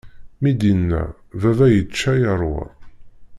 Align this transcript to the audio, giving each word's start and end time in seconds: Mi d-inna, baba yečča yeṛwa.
Mi 0.41 0.51
d-inna, 0.59 1.01
baba 1.41 1.65
yečča 1.73 2.13
yeṛwa. 2.21 2.65